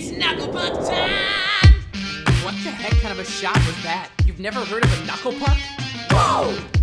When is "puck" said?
5.32-5.58